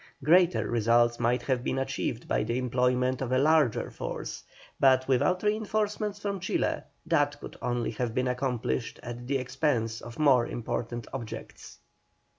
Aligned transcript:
Greater 0.23 0.67
results 0.67 1.19
might 1.19 1.43
have 1.43 1.63
been 1.63 1.77
achieved 1.77 2.27
by 2.27 2.43
the 2.43 2.57
employment 2.57 3.21
of 3.21 3.31
a 3.31 3.37
larger 3.37 3.91
force, 3.91 4.41
but 4.79 5.07
without 5.07 5.43
reinforcements 5.43 6.17
from 6.17 6.39
Chile, 6.39 6.81
that 7.05 7.39
could 7.39 7.55
only 7.61 7.91
have 7.91 8.15
been 8.15 8.27
accomplished 8.27 8.99
at 9.03 9.27
the 9.27 9.37
expense 9.37 10.01
of 10.01 10.17
more 10.17 10.47
important 10.47 11.05
objects. 11.13 11.77